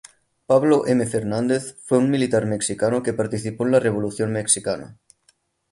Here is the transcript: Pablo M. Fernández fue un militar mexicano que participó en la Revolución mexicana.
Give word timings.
Pablo 0.47 0.87
M. 0.87 1.05
Fernández 1.05 1.75
fue 1.85 1.99
un 1.99 2.09
militar 2.09 2.47
mexicano 2.47 3.03
que 3.03 3.13
participó 3.13 3.67
en 3.67 3.73
la 3.73 3.79
Revolución 3.79 4.31
mexicana. 4.31 4.97